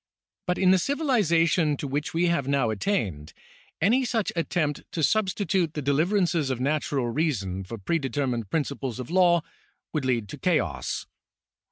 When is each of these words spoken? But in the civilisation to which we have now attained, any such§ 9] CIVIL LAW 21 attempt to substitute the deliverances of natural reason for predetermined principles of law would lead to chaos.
But 0.47 0.57
in 0.57 0.71
the 0.71 0.79
civilisation 0.79 1.77
to 1.77 1.87
which 1.87 2.11
we 2.11 2.25
have 2.25 2.47
now 2.47 2.71
attained, 2.71 3.33
any 3.79 4.03
such§ 4.03 4.33
9] 4.35 4.41
CIVIL 4.41 4.41
LAW 4.41 4.43
21 4.49 4.69
attempt 4.79 4.91
to 4.93 5.03
substitute 5.03 5.73
the 5.75 5.81
deliverances 5.83 6.49
of 6.49 6.59
natural 6.59 7.09
reason 7.11 7.63
for 7.63 7.77
predetermined 7.77 8.49
principles 8.49 8.99
of 8.99 9.11
law 9.11 9.43
would 9.93 10.03
lead 10.05 10.27
to 10.29 10.39
chaos. 10.39 11.05